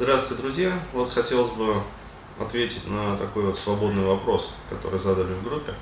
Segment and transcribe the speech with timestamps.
[0.00, 0.80] Здравствуйте, друзья.
[0.92, 1.82] Вот хотелось бы
[2.38, 5.74] ответить на такой вот свободный вопрос, который задали в группе.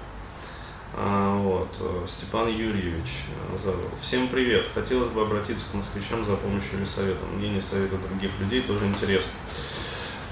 [0.95, 3.91] А, вот, э, Степан Юрьевич э, задал.
[4.01, 4.69] Всем привет.
[4.73, 7.29] Хотелось бы обратиться к москвичам за помощью или советом.
[7.37, 9.33] Мнение совета других людей тоже интересно.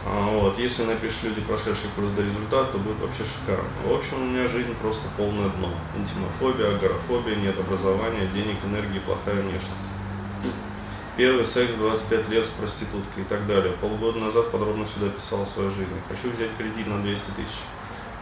[0.07, 3.69] А, вот, если напишут люди, прошедшие курс до результата, то будет вообще шикарно.
[3.85, 5.69] В общем, у меня жизнь просто полное дно.
[5.95, 9.94] Интимофобия, агорафобия, нет образования, денег, энергии, плохая внешность.
[11.17, 13.73] Первый секс 25 лет с проституткой и так далее.
[13.81, 15.95] Полгода назад подробно сюда писал свою жизнь.
[16.09, 17.55] Хочу взять кредит на 200 тысяч.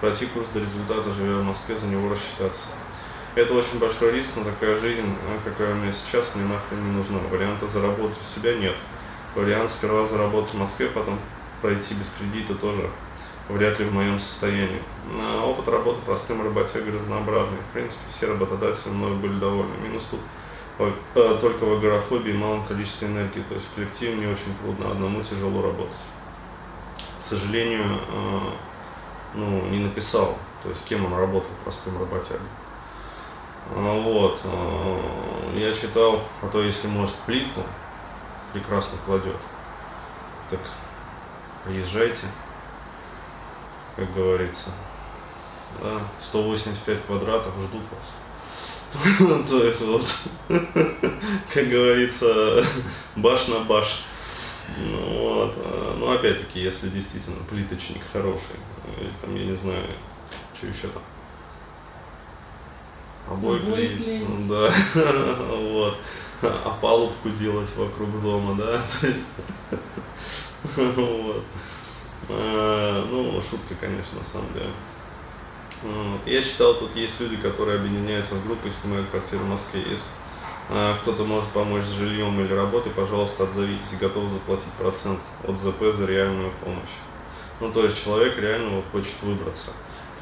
[0.02, 2.60] Пройти курс до результата, живя в Москве, за него рассчитаться.
[3.34, 6.92] Это очень большой риск, но такая жизнь, а, какая у меня сейчас, мне нахрен не
[6.92, 7.18] нужна.
[7.30, 8.74] Варианта заработать у себя нет.
[9.34, 11.18] Вариант сперва заработать в Москве, потом
[11.62, 12.90] пройти без кредита тоже
[13.48, 14.82] вряд ли в моем состоянии.
[15.18, 17.56] А опыт работы простым работягой разнообразный.
[17.70, 19.72] В принципе, все работодатели мной были довольны.
[19.82, 20.41] Минус тут Э,
[20.76, 25.62] только в агорафобии малом количестве энергии, то есть в коллективе мне очень трудно, одному тяжело
[25.62, 25.96] работать.
[27.24, 28.40] К сожалению, э,
[29.34, 32.46] ну, не написал, то есть кем он работал, простым работягой.
[33.70, 37.62] А, вот, э, я читал, а то если может плитку
[38.52, 39.36] прекрасно кладет,
[40.50, 40.60] так
[41.64, 42.26] приезжайте,
[43.96, 44.70] как говорится,
[45.80, 48.21] да, 185 квадратов ждут вас.
[48.92, 50.06] То есть вот,
[50.48, 52.64] как говорится,
[53.16, 54.04] баш на баш.
[54.78, 55.54] Ну, вот.
[55.56, 58.56] А, ну, опять-таки, если действительно плиточник хороший,
[59.20, 59.84] там, я не знаю,
[60.54, 61.02] что еще там.
[63.30, 64.74] Обои клеить, ну, да,
[65.56, 65.96] вот,
[66.42, 69.28] а палубку делать вокруг дома, да, то есть,
[70.96, 71.44] вот,
[72.28, 74.70] а, ну, шутка, конечно, на самом деле.
[76.26, 79.80] Я считал, тут есть люди, которые объединяются в группы снимают квартиру в Москве.
[79.80, 80.04] Если
[80.70, 85.94] а, кто-то может помочь с жильем или работой, пожалуйста, отзовитесь, готов заплатить процент от ЗП
[85.94, 86.94] за реальную помощь.
[87.60, 89.70] Ну, то есть человек реально вот хочет выбраться.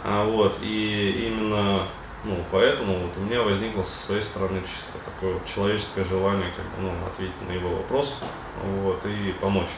[0.02, 1.86] А, вот, и именно
[2.22, 6.66] ну, поэтому вот у меня возникло со своей стороны чисто такое вот человеческое желание как
[6.66, 8.14] бы, ну, ответить на его вопрос
[8.62, 9.70] вот, и помочь.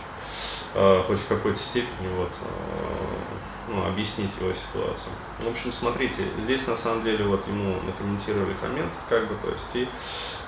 [0.75, 3.13] А, хоть в какой-то степени вот, а,
[3.69, 5.13] ну, объяснить его ситуацию.
[5.39, 9.75] В общем, смотрите, здесь на самом деле вот ему накомментировали коммент, как бы, то есть,
[9.75, 9.89] и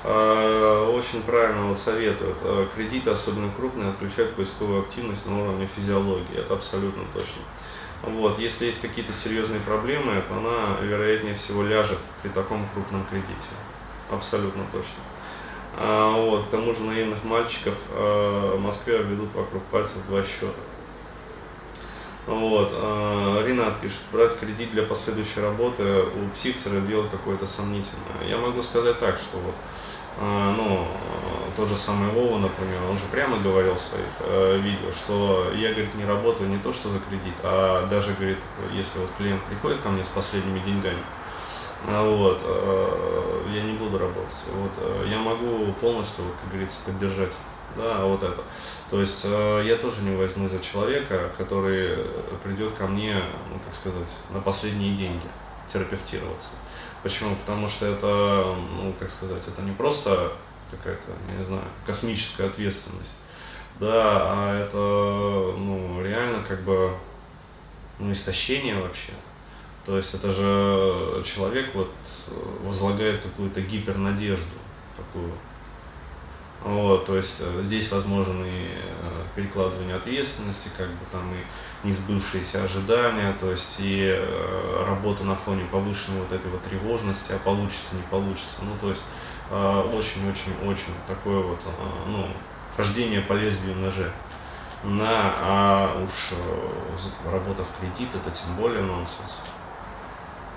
[0.03, 6.39] э, очень правильно вот советуют, э, кредиты, особенно крупные, отключают поисковую активность на уровне физиологии,
[6.39, 7.43] это абсолютно точно.
[8.03, 13.33] Вот, если есть какие-то серьезные проблемы, то она, вероятнее всего, ляжет при таком крупном кредите.
[14.11, 15.01] Абсолютно точно.
[15.77, 20.61] А, вот, к тому же наивных мальчиков э, в Москве ведут вокруг пальцев два счета.
[22.27, 22.71] Вот.
[22.73, 28.25] А, Ренат пишет, брать кредит для последующей работы у психтера дело какое-то сомнительное.
[28.27, 29.55] Я могу сказать так, что вот,
[30.21, 30.87] а, ну,
[31.57, 35.95] тот же самый Вова, например, он же прямо говорил в своих видео, что я, говорит,
[35.97, 38.39] не работаю не то, что за кредит, а даже, говорит,
[38.73, 41.24] если вот клиент приходит ко мне с последними деньгами, а,
[41.87, 44.35] вот, э, я не буду работать.
[44.53, 47.33] Вот, э, я могу полностью, как говорится, поддержать
[47.77, 48.43] да, вот это.
[48.91, 51.99] То есть э, я тоже не возьму за человека, который
[52.43, 53.17] придет ко мне,
[53.51, 55.27] ну, как сказать, на последние деньги
[55.73, 56.49] терапевтироваться.
[57.03, 57.37] Почему?
[57.37, 60.33] Потому что это, ну, как сказать, это не просто
[60.71, 63.15] какая-то, не знаю, космическая ответственность,
[63.79, 66.93] да, а это, ну, реально как бы,
[67.99, 69.13] ну, истощение вообще.
[69.87, 71.91] То есть это же человек вот
[72.63, 74.45] возлагает какую-то гипернадежду
[74.97, 75.31] такую
[76.65, 82.65] вот, то есть э, здесь возможно и э, перекладывание ответственности, как бы там и несбывшиеся
[82.65, 87.95] ожидания, то есть и э, работа на фоне повышенной вот этой вот тревожности, а получится,
[87.95, 88.63] не получится.
[88.63, 89.05] Ну, то есть
[89.51, 91.61] очень-очень-очень такое вот,
[92.09, 92.27] ну,
[92.75, 94.11] хождение по лезвию ножа.
[94.83, 96.39] На, а уж
[97.31, 99.39] работа в кредит это тем более нонсенс.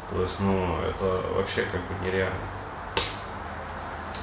[0.09, 2.35] То есть, ну, это вообще как бы нереально.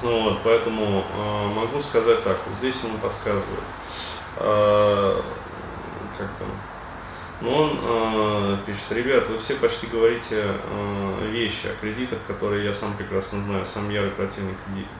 [0.03, 3.63] Ну, вот, поэтому э, могу сказать так, вот здесь ему подсказывают.
[4.37, 5.21] Э,
[6.17, 6.49] как там?
[7.41, 12.73] Ну, он э, пишет, ребят, вы все почти говорите э, вещи о кредитах, которые я
[12.73, 14.95] сам прекрасно знаю, сам ярый противник кредитов.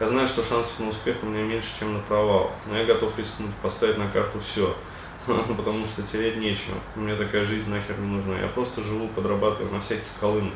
[0.00, 3.16] Я знаю, что шансов на успех у меня меньше, чем на провал, но я готов
[3.18, 4.76] рискнуть, поставить на карту все,
[5.56, 6.76] потому что терять нечего.
[6.94, 8.38] Мне такая жизнь нахер не нужна.
[8.38, 10.52] Я просто живу, подрабатываю на всяких колымах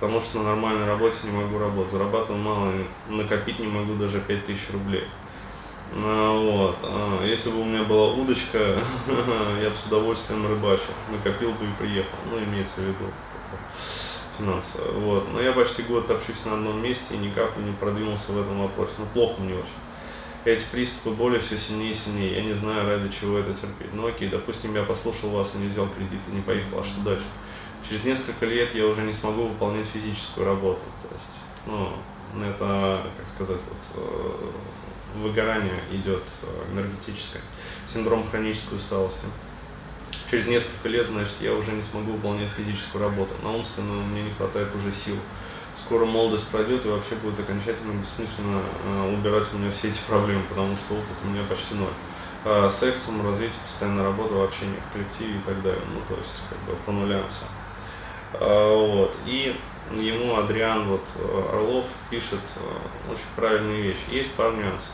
[0.00, 1.92] потому что на нормальной работе не могу работать.
[1.92, 2.72] Зарабатываю мало,
[3.08, 5.04] накопить не могу даже 5000 рублей.
[5.94, 6.76] Ну, вот.
[6.82, 8.58] А, если бы у меня была удочка,
[9.62, 12.16] я бы с удовольствием рыбачил, накопил бы и приехал.
[12.30, 13.10] Ну, имеется в виду
[14.38, 14.92] финансово.
[14.92, 15.32] Вот.
[15.32, 18.92] Но я почти год топчусь на одном месте и никак не продвинулся в этом вопросе.
[18.98, 19.87] Ну, плохо мне очень.
[20.48, 23.92] Эти приступы боли все сильнее и сильнее, я не знаю, ради чего это терпеть.
[23.92, 27.00] Ну окей, допустим, я послушал вас и не взял кредит и не поехал, а что
[27.00, 27.26] дальше?
[27.88, 30.80] Через несколько лет я уже не смогу выполнять физическую работу.
[31.02, 37.42] То есть, ну, это, как сказать, вот, э, выгорание идет э, энергетическое,
[37.92, 39.26] синдром хронической усталости.
[40.30, 43.32] Через несколько лет, значит, я уже не смогу выполнять физическую работу.
[43.42, 45.16] На умственную мне не хватает уже сил
[45.84, 50.42] скоро молодость пройдет и вообще будет окончательно бессмысленно э, убирать у меня все эти проблемы,
[50.48, 51.92] потому что опыт у меня почти ноль.
[52.44, 55.82] А сексом, развитие, постоянная работа, вообще не в коллективе и так далее.
[55.92, 57.44] Ну, то есть, как бы по нулям все.
[58.40, 59.16] А, вот.
[59.26, 59.56] И
[59.92, 61.04] ему Адриан вот,
[61.52, 64.00] Орлов пишет э, очень правильные вещи.
[64.10, 64.90] Есть пару нюансов.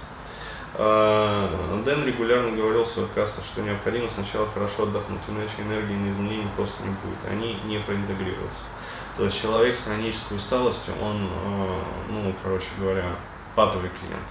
[0.76, 6.50] Дэн регулярно говорил в своих кассах, что необходимо сначала хорошо отдохнуть, иначе энергии на изменения
[6.56, 7.30] просто не будет.
[7.30, 8.58] Они не проинтегрируются.
[9.16, 11.80] То есть человек с хронической усталостью, он, э,
[12.10, 13.14] ну, короче говоря,
[13.54, 14.26] патовый клиент.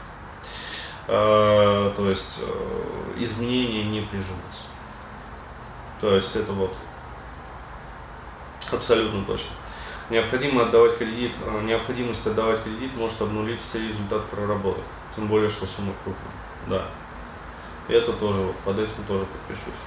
[1.08, 4.64] Э, то есть э, изменения не приживутся.
[6.02, 6.76] То есть это вот
[8.72, 9.52] абсолютно точно.
[10.10, 11.32] Необходимо отдавать кредит,
[11.64, 14.84] необходимость отдавать кредит может обнулить все результаты проработок.
[15.16, 16.34] Тем более, что сумма крупная.
[16.68, 16.86] Да.
[17.88, 19.80] Это тоже, вот, под этим тоже подпишусь.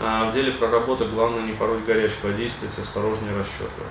[0.00, 3.88] А в деле проработок главное не пороть горячку, а действовать осторожнее и расчетливо.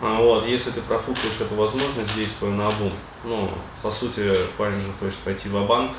[0.00, 2.92] А, вот, если ты профукаешь эту возможность, действуя на обум,
[3.24, 3.50] ну,
[3.82, 5.92] по сути, парень же хочет пойти в банк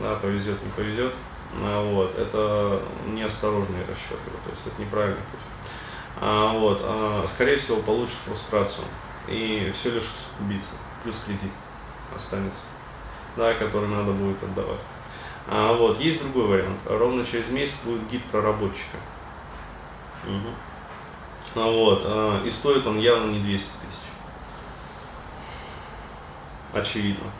[0.00, 1.14] да, повезет, не повезет,
[1.62, 5.40] а, вот, это неосторожные расчеты, то есть это неправильный путь.
[6.20, 8.86] А, вот, а, скорее всего, получишь фрустрацию
[9.28, 10.10] и все лишь
[10.40, 10.72] убийца,
[11.02, 11.52] плюс кредит
[12.14, 12.60] останется,
[13.36, 14.80] да, который надо будет отдавать.
[15.46, 16.80] А, вот, есть другой вариант.
[16.86, 18.96] Ровно через месяц будет гид проработчика.
[20.24, 20.73] Угу.
[21.54, 24.00] Вот, а, и стоит он явно не 200 тысяч.
[26.72, 27.30] Очевидно.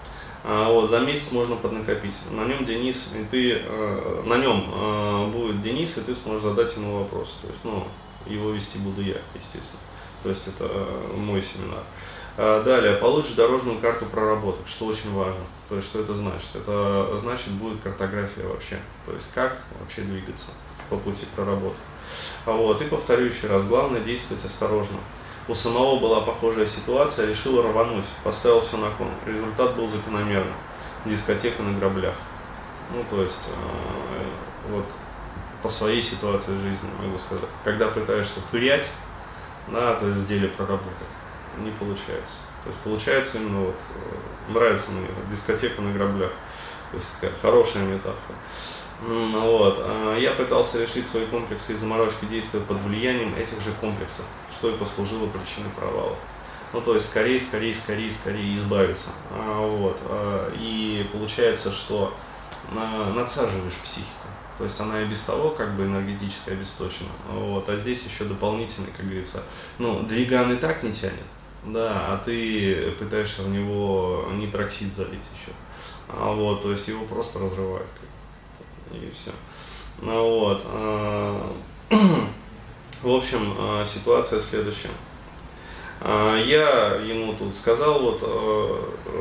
[0.45, 2.15] А, вот, за месяц можно поднакопить.
[2.31, 7.01] На нем Денис, и ты, а, на нем будет Денис, и ты сможешь задать ему
[7.01, 7.39] вопрос.
[7.43, 7.89] То есть, ну,
[8.27, 9.81] его вести буду я, естественно.
[10.23, 10.65] То есть это
[11.17, 11.83] мой семинар.
[12.37, 15.43] Далее, получишь дорожную карту проработок, что очень важно.
[15.69, 16.49] То есть, что это значит?
[16.55, 18.79] Это значит, будет картография вообще.
[19.07, 20.47] То есть, как вообще двигаться
[20.89, 21.79] по пути проработки.
[22.47, 22.81] Вот.
[22.83, 24.99] И повторю еще раз, главное действовать осторожно.
[25.47, 29.09] У самого была похожая ситуация, решил рвануть, поставил все на кон.
[29.27, 30.55] Результат был закономерным.
[31.05, 32.15] Дискотека на граблях.
[32.91, 34.87] Ну, то есть, э, вот
[35.63, 37.45] по своей ситуации жизни могу сказать.
[37.63, 38.87] Когда пытаешься пырять,
[39.69, 40.93] да, то есть в деле проработать,
[41.59, 42.35] не получается.
[42.63, 46.33] То есть получается именно вот, э, нравится мне дискотека на граблях.
[46.91, 48.39] То есть такая хорошая метафора.
[49.03, 49.77] Вот.
[49.81, 54.71] А я пытался решить свои комплексы и заморочки, действия под влиянием этих же комплексов, что
[54.71, 56.17] и послужило причиной провала.
[56.73, 59.09] Ну, то есть скорее, скорее, скорее, скорее избавиться.
[59.31, 59.99] А, вот.
[60.05, 62.15] А, и получается, что
[62.73, 64.09] надсаживаешь психику.
[64.57, 67.11] То есть она и без того как бы энергетически обесточена.
[67.29, 67.69] Вот.
[67.69, 69.43] А здесь еще дополнительный, как говорится,
[69.79, 71.27] ну, двиган и так не тянет,
[71.65, 75.53] да, а ты пытаешься в него нитроксид залить еще.
[76.09, 77.87] Вот, то есть его просто разрывают
[78.95, 79.33] и все.
[80.01, 80.63] Ну, вот.
[80.67, 81.53] А,
[83.03, 84.91] в общем, а, ситуация следующая.
[86.01, 88.19] А, я ему тут сказал, вот,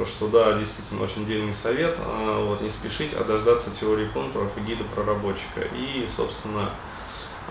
[0.08, 4.84] что да, действительно очень дельный совет, вот, не спешить, а дождаться теории контуров и гида
[4.86, 5.62] проработчика.
[5.74, 6.72] И, собственно,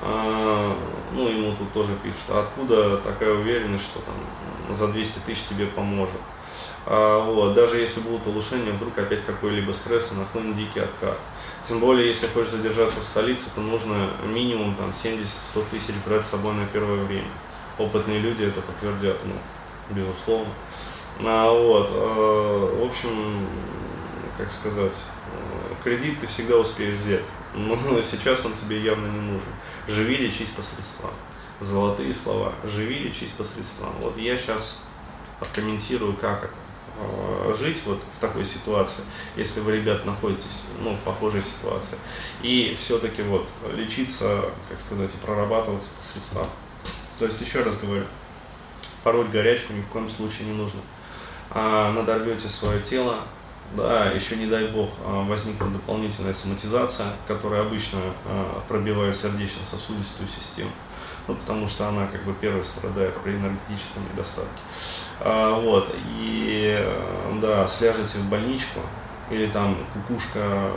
[0.03, 5.67] ну, ему тут тоже пишут, а откуда такая уверенность, что там за 200 тысяч тебе
[5.67, 6.21] поможет.
[6.85, 11.17] Вот, даже если будут улучшения, вдруг опять какой-либо стресс и нахлынет дикий откат.
[11.67, 15.27] Тем более, если хочешь задержаться в столице, то нужно минимум там 70-100
[15.71, 17.31] тысяч брать с собой на первое время.
[17.79, 19.35] Опытные люди это подтвердят, ну,
[19.95, 20.53] безусловно.
[21.25, 23.47] А, вот, а, в общем,
[24.37, 24.97] как сказать,
[25.85, 27.25] кредит ты всегда успеешь взять,
[27.55, 29.49] но сейчас он тебе явно не нужен.
[29.87, 31.11] Живи, лечись по средствам.
[31.61, 32.55] Золотые слова.
[32.65, 33.91] Живи, лечись по средствам.
[34.01, 34.79] Вот я сейчас
[35.41, 36.55] откомментирую, как это.
[36.99, 39.03] Э, жить вот в такой ситуации,
[39.37, 41.99] если вы, ребят, находитесь ну, в похожей ситуации.
[42.43, 46.47] И все-таки вот лечиться, как сказать, и прорабатываться по.
[47.19, 48.05] То есть, еще раз говорю,
[49.03, 50.81] пороть горячку ни в коем случае не нужно.
[51.51, 53.21] А, надорвете свое тело,
[53.77, 60.73] да, еще не дай бог а, возникнет дополнительная соматизация, которая обычно а, пробивает сердечно-сосудистую систему
[61.29, 64.61] ну, потому что она как бы первой страдает при энергетическом недостатке.
[65.21, 66.85] А, вот, и
[67.41, 68.81] да, сляжете в больничку,
[69.31, 70.71] или там кукушка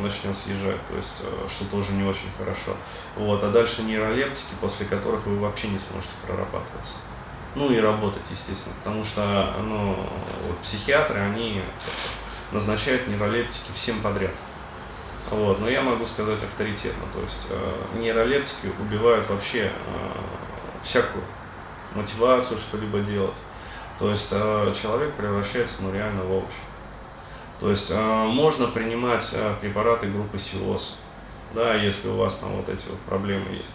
[0.00, 2.76] начнет съезжать, то есть э, что тоже не очень хорошо.
[3.16, 6.94] Вот, а дальше нейролептики, после которых вы вообще не сможете прорабатываться.
[7.54, 9.96] Ну и работать, естественно, потому что ну,
[10.46, 11.62] вот, психиатры, они
[12.52, 14.34] назначают нейролептики всем подряд.
[15.30, 15.60] Вот.
[15.60, 19.72] Но я могу сказать авторитетно, то есть э, нейролептики убивают вообще э,
[20.82, 21.24] всякую
[21.94, 23.36] мотивацию что-либо делать.
[23.98, 26.52] То есть э, человек превращается ну, реально в овощ.
[27.60, 30.96] То есть э, можно принимать э, препараты группы СИОС,
[31.54, 33.74] да, если у вас там вот эти вот проблемы есть.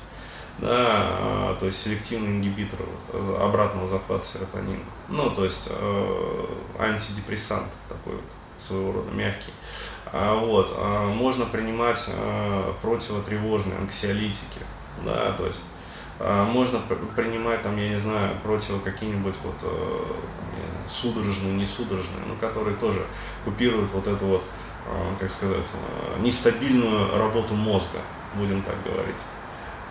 [0.59, 4.83] Да, э, то есть селективный ингибитор вот, э, обратного захвата серотонина.
[5.07, 6.45] Ну, то есть э,
[6.79, 8.25] антидепрессант такой вот,
[8.59, 9.53] своего рода мягкий.
[10.05, 14.61] А, вот, а, можно принимать а, противотревожные анксиолитики,
[15.03, 15.63] да, то есть
[16.19, 16.79] а, можно
[17.15, 22.75] принимать, там, я не знаю, против какие-нибудь вот э, там, судорожные, не судорожные, но которые
[22.77, 23.05] тоже
[23.45, 24.43] купируют вот эту вот,
[24.87, 27.99] э, как сказать, э, нестабильную работу мозга,
[28.33, 29.15] будем так говорить.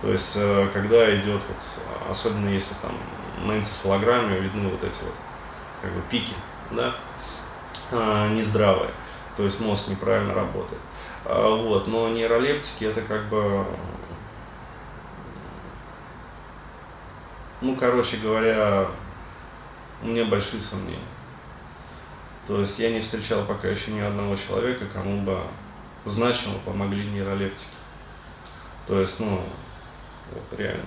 [0.03, 0.35] То есть,
[0.75, 2.93] когда идет, вот, особенно если там
[3.47, 5.15] на энцефалограмме видны вот эти вот
[5.81, 6.35] как бы пики,
[6.71, 6.97] да,
[7.93, 8.91] нездравые,
[9.37, 10.81] то есть мозг неправильно работает.
[11.25, 13.67] Вот, но нейролептики это как бы
[17.63, 18.87] Ну, короче говоря,
[20.03, 21.01] у меня большие сомнения.
[22.47, 25.41] То есть я не встречал пока еще ни одного человека, кому бы
[26.05, 27.71] значимо помогли нейролептики.
[28.87, 29.43] То есть, ну,
[30.33, 30.85] вот реально.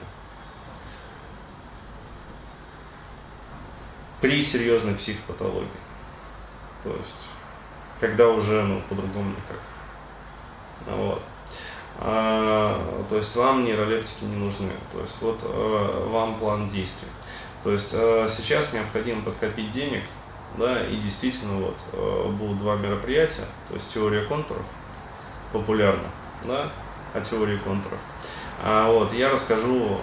[4.21, 5.69] При серьезной психопатологии.
[6.83, 7.15] То есть,
[7.99, 9.59] когда уже, ну, по-другому никак.
[10.87, 11.21] Вот.
[12.01, 14.71] А, то есть вам нейролептики не нужны.
[14.93, 17.09] То есть вот э, вам план действий.
[17.61, 20.03] То есть э, сейчас необходимо подкопить денег,
[20.57, 24.63] да, и действительно вот э, будут два мероприятия, то есть теория контуров,
[25.51, 26.07] популярна,
[26.45, 26.71] да,
[27.13, 27.99] о теории контуров.
[28.63, 29.97] А вот я расскажу,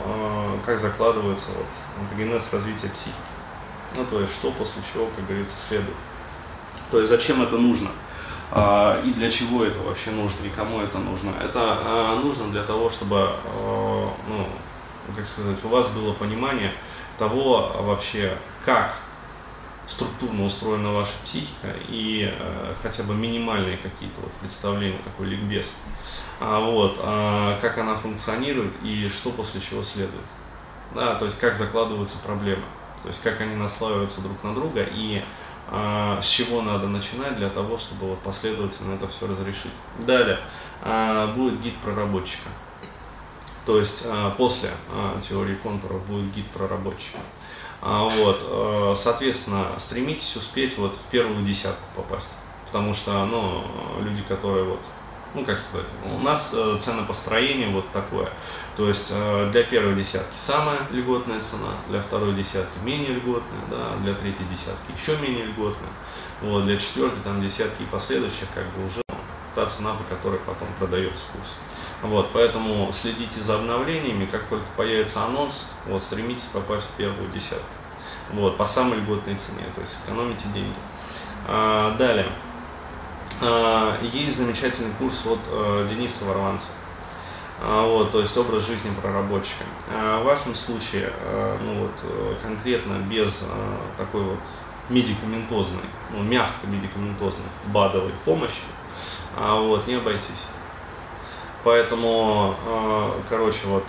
[0.65, 1.67] как закладывается вот
[2.01, 3.15] антогенез развития психики.
[3.95, 5.97] Ну, то есть что после чего, как говорится, следует.
[6.91, 7.91] То есть зачем это нужно?
[8.51, 11.33] А, и для чего это вообще нужно, и кому это нужно.
[11.41, 14.49] Это а, нужно для того, чтобы, а, ну,
[15.17, 16.73] как сказать, у вас было понимание
[17.19, 18.97] того вообще, как
[19.89, 25.71] структурно устроена ваша психика и э, хотя бы минимальные какие-то вот представления, такой ликбез,
[26.41, 30.25] а, вот, а, как она функционирует и что после чего следует.
[30.95, 32.63] Да, то есть как закладываются проблемы,
[33.03, 35.23] то есть как они наслаиваются друг на друга и
[35.69, 39.73] с чего надо начинать для того, чтобы вот последовательно это все разрешить.
[39.99, 40.39] Далее
[40.83, 42.49] а, будет гид проработчика.
[43.65, 44.71] То есть а, после
[45.29, 47.19] теории контуров будет гид проработчика.
[47.83, 52.31] Вот, соответственно, стремитесь успеть вот в первую десятку попасть.
[52.67, 53.65] Потому что ну,
[54.01, 54.81] люди, которые вот
[55.37, 58.29] ну как сказать, у нас э, ценопостроение вот такое.
[58.77, 63.97] То есть э, для первой десятки самая льготная цена, для второй десятки менее льготная, да,
[64.03, 65.91] для третьей десятки еще менее льготная,
[66.41, 69.03] вот, для четвертой там десятки и последующих как бы уже
[69.55, 71.49] та цена, по которой потом продается курс.
[72.03, 77.65] Вот, поэтому следите за обновлениями, как только появится анонс, вот, стремитесь попасть в первую десятку.
[78.33, 80.75] Вот, по самой льготной цене, то есть экономите деньги.
[81.47, 82.27] А, далее.
[83.41, 86.67] А, есть замечательный курс от э, Дениса Варванца.
[87.61, 89.65] А, вот, то есть образ жизни проработчика.
[89.91, 93.45] А, в вашем случае, э, ну вот, э, конкретно без
[93.99, 94.39] такой вот
[94.89, 98.63] медикаментозной, ну, мягко медикаментозной БАДовой помощи,
[99.37, 100.47] вот, не обойтись.
[101.65, 102.55] Поэтому,
[103.29, 103.85] короче, вот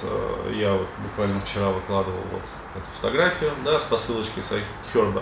[0.51, 2.41] я вот буквально вчера выкладывал вот
[2.75, 5.21] эту фотографию, да, с посылочкой своих Херба.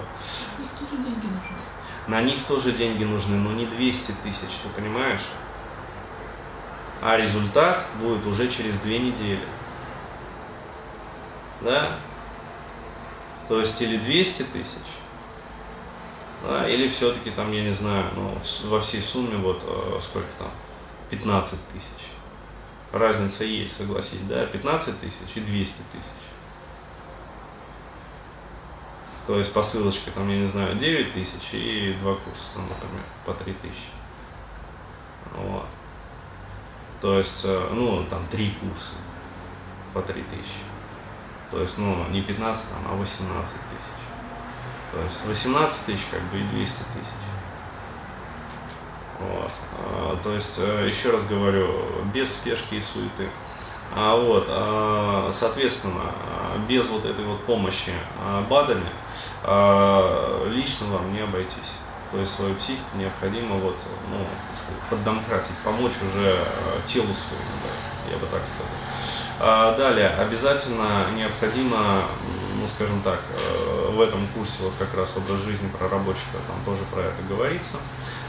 [2.08, 5.24] На них тоже деньги нужны, но не 200 тысяч, ты понимаешь?
[7.02, 9.46] А результат будет уже через две недели.
[11.62, 11.98] Да?
[13.48, 14.86] То есть или 200 тысяч,
[16.44, 20.52] да, или все-таки там, я не знаю, ну, во всей сумме вот э, сколько там,
[21.12, 22.10] 15 тысяч.
[22.92, 26.35] Разница есть, согласись, да, 15 тысяч и 200 тысяч.
[29.28, 33.04] То есть по ссылочке, там, я не знаю, 9 тысяч и два курса, там, например,
[33.26, 33.90] по 3 тысячи.
[35.34, 35.66] Вот.
[37.02, 38.94] То есть, э, ну, там, три курса
[39.94, 40.62] по 3 тысячи.
[41.52, 43.96] То есть, ну, не 15, там, а 18 тысяч.
[44.92, 47.26] То есть 18 тысяч, как бы, и 200 тысяч.
[49.20, 49.52] Вот.
[49.80, 53.30] А, то есть, э, еще раз говорю, без спешки и суеты.
[53.94, 56.12] А вот, а, соответственно,
[56.68, 58.90] без вот этой вот помощи а, БАДами
[59.44, 61.72] а, лично вам не обойтись.
[62.12, 63.76] То есть свою психику необходимо вот,
[64.10, 64.18] ну,
[64.90, 66.38] поддомкратить, помочь уже
[66.86, 69.76] телу своему, да, я бы так сказал.
[69.76, 72.04] Далее, обязательно необходимо,
[72.58, 73.20] ну, скажем так,
[73.90, 77.78] в этом курсе вот как раз образ жизни проработчика, там тоже про это говорится.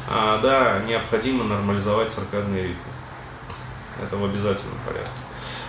[0.08, 2.88] А, да, необходимо нормализовать циркадный ритм.
[4.02, 5.10] Это в обязательном порядке.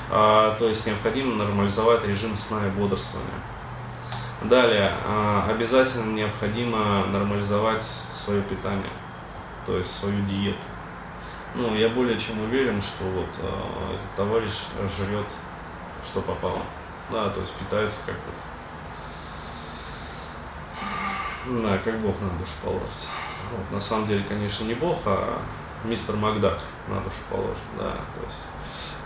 [0.10, 3.42] А, то есть необходимо нормализовать режим сна и бодрствования.
[4.44, 8.92] Далее, а, обязательно необходимо нормализовать свое питание,
[9.66, 10.60] то есть свою диету.
[11.56, 14.52] Ну, я более чем уверен, что вот а, этот товарищ
[14.98, 15.28] жрет,
[16.06, 16.62] что попало.
[17.12, 18.36] Да, то есть питается как вот.
[21.64, 22.88] Да, как Бог на душу положит.
[23.52, 25.42] Вот, на самом деле, конечно, не Бог, а
[25.84, 28.40] мистер Макдак на душу положит, да, то есть.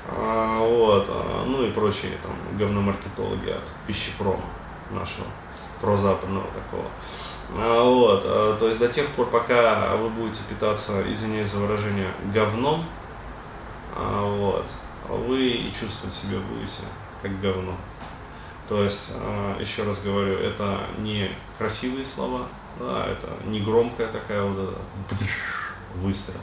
[0.07, 4.43] А, вот, а, ну и прочие там говномаркетологи от пищепрома
[4.91, 5.27] нашего
[5.79, 6.85] прозападного такого.
[7.57, 12.85] А, вот, то есть до тех пор, пока вы будете питаться, извиняюсь за выражение, говном,
[13.95, 14.65] вот,
[15.07, 16.83] вы и чувствовать себя будете
[17.21, 17.75] как говно.
[18.69, 19.11] То есть,
[19.59, 22.47] еще раз говорю, это не красивые слова,
[22.79, 24.77] да, это не громкая такая вот эта
[25.95, 26.39] выстрел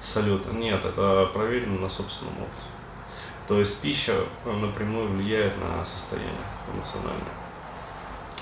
[0.00, 0.54] салюта.
[0.54, 2.75] Нет, это проверено на собственном опыте.
[3.48, 6.32] То есть пища напрямую влияет на состояние
[6.72, 7.22] эмоциональное.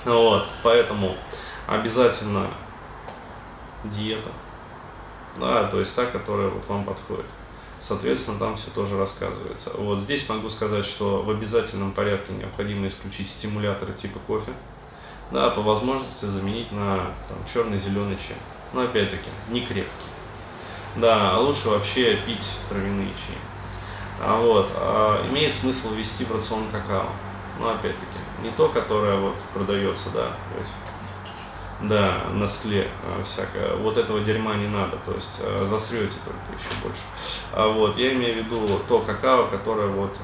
[0.04, 1.16] Вот, поэтому
[1.66, 2.48] обязательно
[3.84, 4.30] диета,
[5.38, 7.26] да, то есть та, которая вот вам подходит.
[7.80, 9.70] Соответственно, там все тоже рассказывается.
[9.76, 14.52] Вот здесь могу сказать, что в обязательном порядке необходимо исключить стимуляторы типа кофе,
[15.30, 18.36] да, по возможности заменить на там, черный, зеленый чай.
[18.72, 19.90] Но опять-таки, не крепкий.
[20.96, 23.36] Да, а лучше вообще пить травяные чаи.
[24.20, 27.08] А вот, а, имеет смысл ввести в рацион какао.
[27.58, 30.72] Но опять-таки, не то, которое вот продается, да, то есть,
[31.82, 33.76] да, на сле а, всякое.
[33.76, 37.02] Вот этого дерьма не надо, то есть а, засрете только еще больше.
[37.52, 40.16] А вот, я имею в виду то какао, которое вот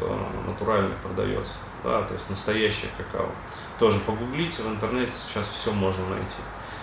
[0.47, 1.53] натурально продается,
[1.85, 3.29] да, то есть настоящее какао.
[3.79, 6.37] Тоже погуглите, в интернете сейчас все можно найти.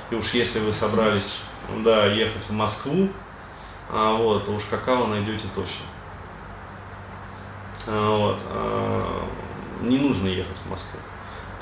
[0.09, 1.41] И уж если вы собрались,
[1.83, 3.09] да, ехать в Москву,
[3.89, 5.85] а, вот, то уж какао найдете точно.
[7.88, 9.27] А, вот, а,
[9.82, 11.00] не нужно ехать в Москву.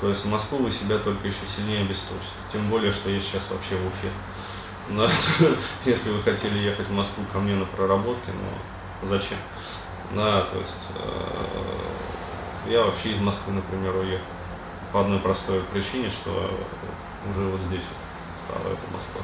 [0.00, 2.32] То есть в Москву вы себя только еще сильнее обесточите.
[2.52, 4.10] Тем более, что я сейчас вообще в Уфе.
[4.90, 5.10] Да,
[5.84, 9.38] если вы хотели ехать в Москву ко мне на проработке, ну зачем?
[10.14, 14.24] Да, то есть э, я вообще из Москвы, например, уехал.
[14.92, 16.50] По одной простой причине, что
[17.30, 17.98] уже вот здесь вот
[18.46, 19.22] стала эта Москва.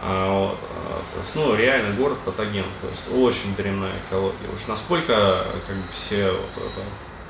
[0.00, 4.48] А, вот, а, то есть, ну, реально город патоген, то есть очень дрянная экология.
[4.54, 6.82] Уж насколько как бы все вот это,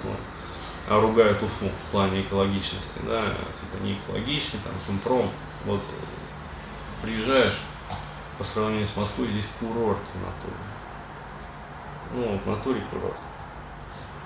[0.05, 3.27] ну, ругают Уфу в плане экологичности, да,
[3.61, 5.31] типа не экологичный, там, химпром.
[5.65, 5.81] Вот
[7.03, 7.59] приезжаешь,
[8.39, 10.57] по сравнению с Москвой, здесь курорт в натуре.
[12.15, 13.17] Ну, в натуре курорт.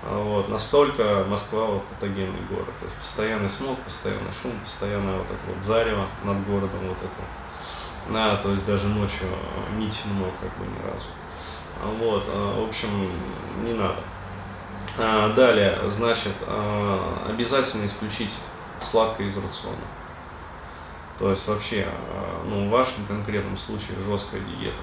[0.02, 2.72] Вот, настолько Москва вот патогенный город.
[2.78, 8.12] То есть постоянный смог, постоянный шум, постоянное вот это вот зарево над городом вот это.
[8.12, 9.26] Да, то есть даже ночью
[9.76, 11.08] не темно как бы ни разу.
[11.98, 13.10] Вот, а, в общем,
[13.64, 14.00] не надо.
[14.98, 18.32] А, далее, значит, а, обязательно исключить
[18.80, 19.76] сладкое из рациона.
[21.18, 21.88] То есть вообще,
[22.44, 24.76] ну, в вашем конкретном случае жесткая диета,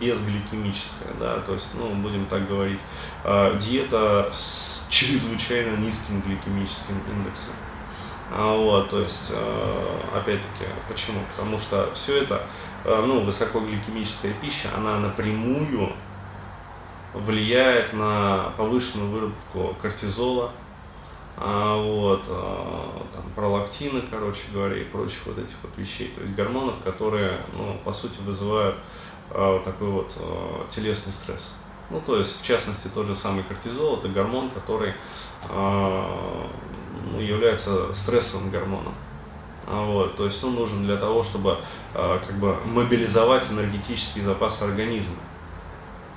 [0.00, 2.80] безгликемическая, да, то есть, ну, будем так говорить,
[3.24, 7.52] диета с чрезвычайно низким гликемическим индексом.
[8.30, 9.30] Вот, то есть,
[10.14, 11.20] опять-таки, почему?
[11.36, 12.46] Потому что все это,
[12.84, 15.92] ну, высокогликемическая пища, она напрямую
[17.14, 20.50] влияет на повышенную выработку кортизола,
[21.36, 26.34] а, вот, а, там, пролактина, короче говоря, и прочих вот этих вот вещей, то есть
[26.34, 28.76] гормонов, которые, ну, по сути, вызывают
[29.30, 30.14] а, такой вот
[30.70, 31.50] телесный стресс.
[31.90, 34.94] Ну, то есть, в частности, тот же самый кортизол, это гормон, который
[35.50, 38.94] ну, является стрессовым гормоном.
[39.66, 41.58] Вот, то есть он нужен для того, чтобы
[41.94, 45.16] а, как бы мобилизовать энергетический запас организма.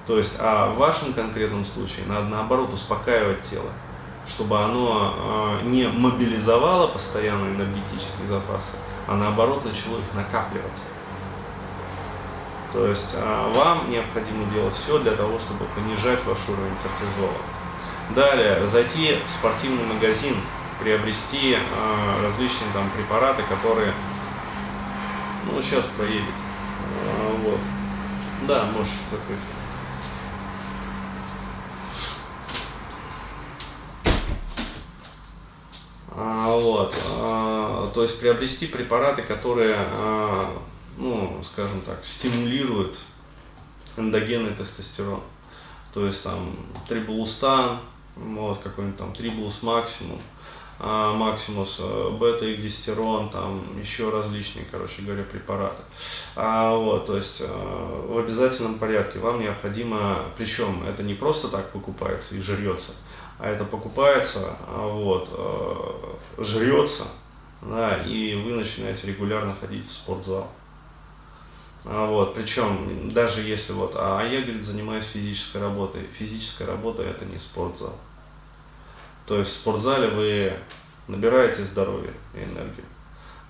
[0.08, 3.70] То есть, а в вашем конкретном случае надо наоборот успокаивать тело,
[4.28, 8.76] чтобы оно э, не мобилизовало постоянно энергетические запасы,
[9.08, 10.72] а наоборот начало их накапливать.
[12.74, 17.38] То есть э, вам необходимо делать все для того, чтобы понижать ваш уровень кортизола.
[18.16, 20.36] Далее, зайти в спортивный магазин,
[20.80, 23.94] приобрести э, различные там препараты, которые,
[25.46, 26.24] ну, сейчас проедет.
[27.44, 27.60] Вот.
[28.48, 29.40] Да, можешь закрыть.
[36.18, 40.62] А, вот, а, то есть приобрести препараты, которые, а,
[40.98, 43.00] ну, скажем так, стимулируют
[43.96, 45.22] эндогенный тестостерон.
[45.94, 46.58] То есть там
[46.90, 47.80] трибулустан,
[48.18, 50.20] вот какой-нибудь там трибулус максимум,
[50.78, 55.82] а, Максимус, э, бета-экдистерон, там еще различные, короче говоря, препараты.
[56.36, 61.72] А, вот, то есть э, в обязательном порядке вам необходимо, причем это не просто так
[61.72, 62.92] покупается и жрется,
[63.40, 67.06] а это покупается, а, вот, э, жрется,
[67.62, 70.52] да, и вы начинаете регулярно ходить в спортзал.
[71.86, 76.08] А, вот, причем, даже если вот, а я, говорит, занимаюсь физической работой.
[76.18, 77.96] Физическая работа это не спортзал.
[79.28, 80.54] То есть в спортзале вы
[81.08, 82.86] набираете здоровье и энергию.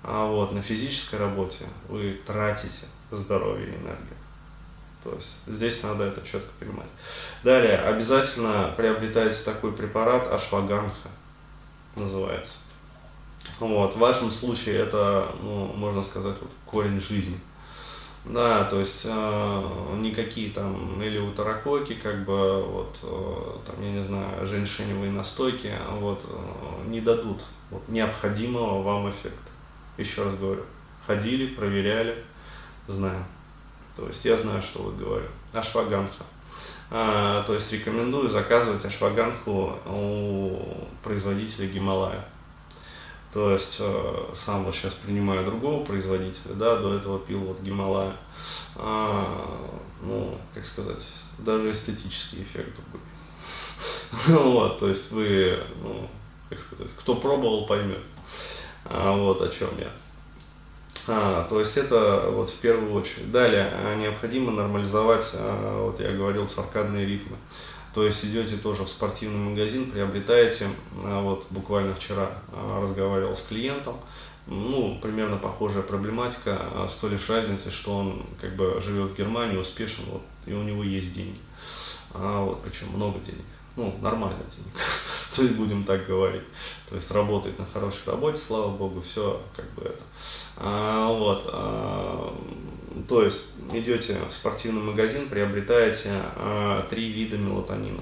[0.03, 4.17] А вот на физической работе вы тратите здоровье и энергию.
[5.03, 6.89] То есть здесь надо это четко понимать.
[7.43, 11.09] Далее, обязательно приобретайте такой препарат ашваганха,
[11.95, 12.53] называется.
[13.59, 17.39] Вот, в вашем случае это, ну, можно сказать, вот, корень жизни.
[18.25, 24.01] Да, то есть э, никакие там или утаракоки, как бы, вот, э, там, я не
[24.01, 29.51] знаю, женьшеневые настойки, вот, э, не дадут вот, необходимого вам эффекта.
[29.97, 30.63] Еще раз говорю,
[31.05, 32.23] ходили, проверяли,
[32.87, 33.23] знаю.
[33.95, 35.27] То есть я знаю, что вот говорю.
[35.53, 36.25] Ашваганха.
[36.91, 42.25] А, то есть рекомендую заказывать ашваганху у производителя Гималая.
[43.35, 48.13] То есть э, сам вот сейчас принимаю другого производителя, да, до этого пил вот Гималая.
[48.77, 49.59] А,
[50.01, 51.05] ну, как сказать,
[51.39, 54.41] даже эстетический эффект другой.
[54.53, 56.07] Вот, то есть вы, ну,
[56.49, 57.99] как сказать, кто пробовал, поймет.
[58.85, 59.91] А, вот о чем я.
[61.09, 63.33] А, то есть это вот в первую очередь.
[63.33, 67.35] Далее а, необходимо нормализовать, а, вот я говорил, циркадные ритмы.
[67.95, 70.69] То есть идете тоже в спортивный магазин, приобретаете,
[71.01, 73.95] а, вот буквально вчера а, разговаривал с клиентом,
[74.47, 79.17] ну, примерно похожая проблематика, а, с той лишь разницей, что он как бы живет в
[79.17, 81.39] Германии, успешен, вот, и у него есть деньги.
[82.13, 83.45] А, вот, причем много денег.
[83.77, 84.77] Ну, нормально денег.
[85.33, 86.43] То есть будем так говорить.
[86.89, 90.03] То есть работает на хорошей работе, слава богу, все как бы это.
[90.57, 91.43] А, вот.
[91.47, 92.35] А,
[93.07, 93.41] то есть
[93.73, 98.01] идете в спортивный магазин, приобретаете а, три вида мелатонина.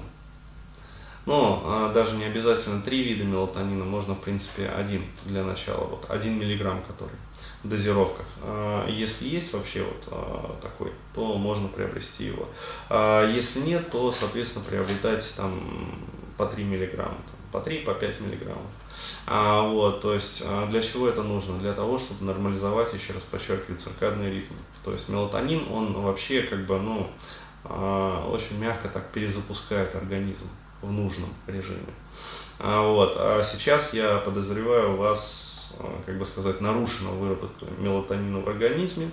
[1.26, 6.04] Но а, даже не обязательно три вида мелатонина, можно в принципе один для начала, вот
[6.08, 7.16] один миллиграмм который
[7.64, 8.26] в дозировках.
[8.42, 12.48] А, если есть вообще вот а, такой, то можно приобрести его.
[12.90, 15.60] А, если нет, то соответственно приобретайте там
[16.36, 18.70] по 3 миллиграмма, там, по 3, по 5 миллиграммов.
[19.26, 21.58] А, вот, то есть для чего это нужно?
[21.58, 24.54] Для того, чтобы нормализовать, еще раз подчеркиваю, циркадный ритм.
[24.84, 27.10] То есть мелатонин, он вообще как бы, ну,
[27.64, 30.46] а, очень мягко так перезапускает организм
[30.82, 31.80] в нужном режиме.
[32.58, 38.40] А, вот, а сейчас я подозреваю у вас, а, как бы сказать, нарушена выработка мелатонина
[38.40, 39.10] в организме.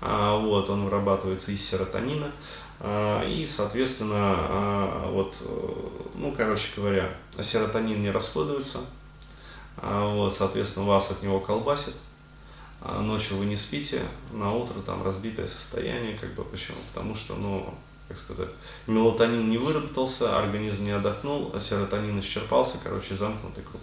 [0.00, 2.30] Вот, он вырабатывается из серотонина.
[3.26, 5.34] И, соответственно, вот,
[6.14, 7.08] ну, короче говоря,
[7.40, 8.80] серотонин не расходуется,
[9.80, 11.94] вот, соответственно, вас от него колбасит,
[12.80, 16.78] ночью вы не спите, на утро там разбитое состояние, как бы почему?
[16.92, 17.74] Потому что, ну,
[18.08, 18.50] как сказать,
[18.86, 23.80] мелатонин не выработался, организм не отдохнул, а серотонин исчерпался, короче, замкнутый круг.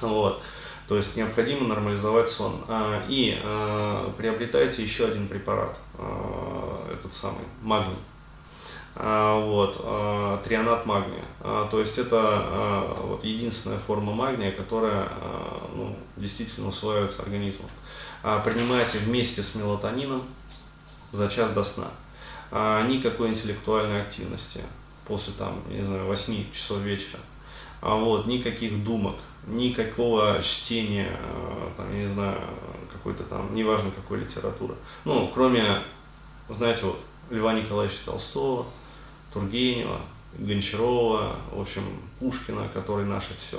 [0.00, 0.42] Вот.
[0.88, 2.64] То есть необходимо нормализовать сон.
[2.66, 7.98] А, и а, приобретайте еще один препарат, а, этот самый магний.
[8.96, 11.24] А, вот, а, трионат магния.
[11.42, 15.08] А, то есть это вот, единственная форма магния, которая
[15.76, 17.70] ну, действительно усваивается организмом.
[18.22, 20.24] Принимайте вместе с мелатонином
[21.12, 21.88] за час до сна.
[22.86, 24.60] Никакой интеллектуальной активности
[25.06, 27.20] после там, не знаю, 8 часов вечера.
[27.80, 31.18] Вот, никаких думок, никакого чтения,
[31.76, 32.38] там, не знаю,
[32.92, 34.74] какой-то там, неважно какой литературы.
[35.06, 35.80] Ну, кроме,
[36.50, 38.66] знаете, вот, Льва Николаевича Толстого,
[39.32, 40.00] Тургенева,
[40.38, 41.84] Гончарова, в общем,
[42.18, 43.58] Пушкина, который наше все.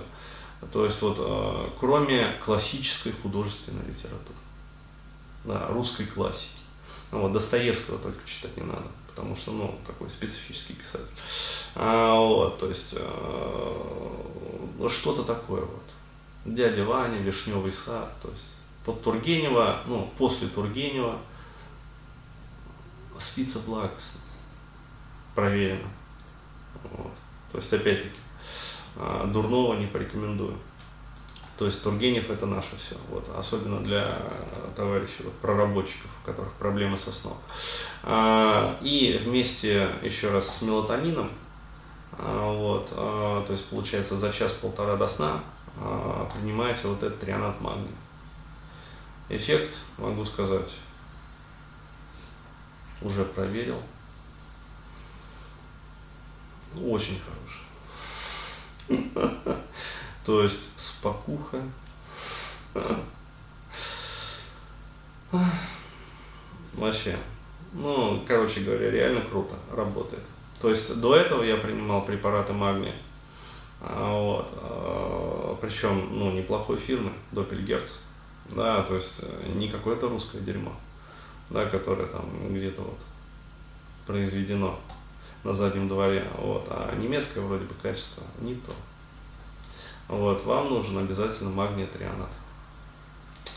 [0.72, 4.38] То есть вот кроме классической художественной литературы,
[5.44, 6.50] да, русской классики.
[7.12, 11.06] Ну, вот Достоевского только читать не надо, потому что, ну, такой специфический писатель.
[11.76, 13.78] А, вот, то есть, э,
[14.78, 15.84] ну, что-то такое вот.
[16.46, 18.46] Дядя Ваня, Вишневый сад, то есть,
[18.86, 21.20] под Тургенева, ну, после Тургенева
[23.20, 24.20] спится благостно
[25.36, 25.88] проверено.
[26.84, 27.12] Вот.
[27.52, 28.16] То есть, опять-таки,
[28.96, 30.58] а, дурного не порекомендую.
[31.62, 34.18] То есть Тургенев это наше все, вот, особенно для
[34.76, 37.38] товарищей вот, проработчиков, у которых проблемы со сном.
[38.02, 41.30] А, и вместе еще раз с мелатонином,
[42.14, 45.44] а, вот, то есть получается за час-полтора до сна
[46.34, 47.94] принимаете вот этот трионат магния.
[49.30, 50.72] Эффект, могу сказать,
[53.04, 53.80] уже проверил,
[56.84, 57.22] очень
[58.90, 59.22] хороший.
[60.26, 61.62] То есть спокуха.
[66.74, 67.18] Вообще.
[67.74, 70.24] Ну, короче говоря, реально круто работает.
[70.62, 72.96] То есть до этого я принимал препараты магния.
[73.82, 74.50] А, вот.
[74.62, 77.94] А, Причем, ну, неплохой фирмы, Доппельгерц.
[78.50, 80.74] Да, то есть э, не какое-то русское дерьмо,
[81.50, 82.98] да, которое там где-то вот
[84.06, 84.78] произведено
[85.44, 88.74] на заднем дворе, вот, а немецкое вроде бы качество не то.
[90.08, 92.30] Вот, вам нужен обязательно магний трианат.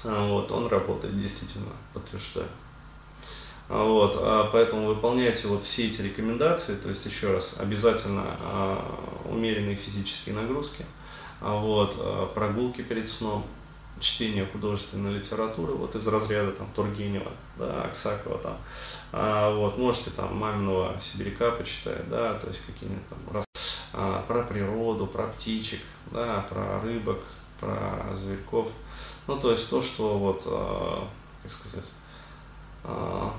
[0.04, 2.48] А, вот, он работает действительно, подтверждаю.
[3.68, 8.37] А, вот, а поэтому выполняйте вот все эти рекомендации, то есть еще раз, обязательно
[9.28, 10.85] умеренные физические нагрузки,
[11.40, 13.44] вот, прогулки перед сном,
[14.00, 18.59] чтение художественной литературы, вот из разряда там Тургенева, да, Аксакова там,
[19.12, 23.18] а, вот, можете там маминого сибиряка почитать, да, то есть какие-нибудь там
[24.26, 25.80] про природу, про птичек,
[26.11, 27.18] да, про рыбок,
[27.61, 28.68] про зверьков,
[29.26, 31.09] ну, то есть то, что вот, а,
[31.42, 31.85] как сказать,
[32.83, 33.35] а,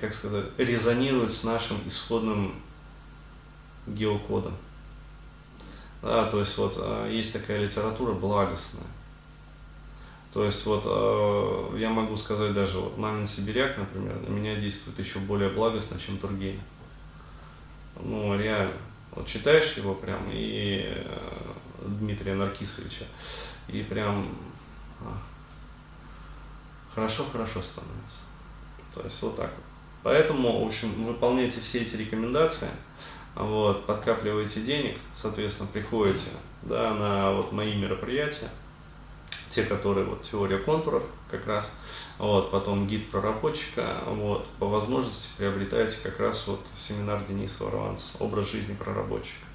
[0.00, 2.54] как сказать, резонирует с нашим исходным
[3.86, 4.54] геокодом.
[6.02, 8.86] Да, то есть вот а, есть такая литература благостная.
[10.32, 14.98] То есть вот а, я могу сказать даже вот Мамин Сибиряк, например, на меня действует
[14.98, 16.60] еще более благостно, чем Тургенев.
[18.00, 18.74] Ну, реально.
[19.18, 21.52] Вот читаешь его прям и э,
[21.82, 23.04] Дмитрия Наркисовича,
[23.66, 24.28] и прям
[26.94, 28.18] хорошо-хорошо становится.
[28.94, 29.64] То есть вот так вот.
[30.04, 32.68] Поэтому, в общем, выполняйте все эти рекомендации,
[33.34, 36.30] вот, подкапливаете денег, соответственно, приходите
[36.62, 38.50] да, на вот мои мероприятия,
[39.58, 41.68] те, которые вот теория контуров как раз,
[42.18, 48.52] вот, потом гид проработчика, вот, по возможности приобретайте как раз вот семинар Дениса Варванца «Образ
[48.52, 49.46] жизни проработчика».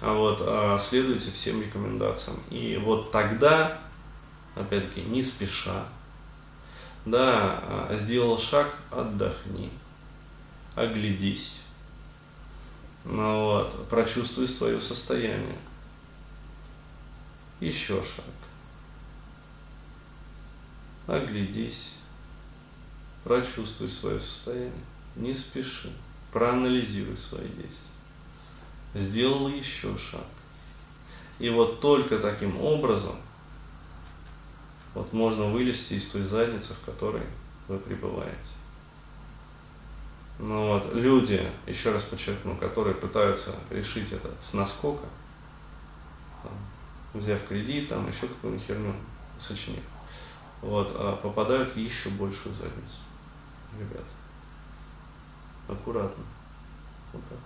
[0.00, 2.38] Вот, а, следуйте всем рекомендациям.
[2.50, 3.78] И вот тогда,
[4.56, 5.84] опять-таки, не спеша,
[7.04, 9.70] да, а, сделал шаг, отдохни,
[10.74, 11.54] оглядись.
[13.04, 15.58] Ну вот, прочувствуй свое состояние.
[17.60, 18.24] Еще шаг.
[21.06, 21.90] Оглядись.
[23.24, 24.72] Прочувствуй свое состояние.
[25.16, 25.92] Не спеши.
[26.32, 27.70] Проанализируй свои действия.
[28.94, 30.24] Сделал еще шаг.
[31.38, 33.16] И вот только таким образом
[34.94, 37.22] вот можно вылезти из той задницы, в которой
[37.68, 38.34] вы пребываете.
[40.38, 45.06] Ну вот, люди, еще раз подчеркну, которые пытаются решить это с наскока,
[47.12, 48.94] взяв кредит, там еще какую-нибудь херню
[49.38, 49.82] сочинив,
[50.62, 52.98] вот, а попадают в еще большую задницу.
[53.78, 54.04] Ребят,
[55.68, 56.24] аккуратно.
[57.12, 57.38] Вот так.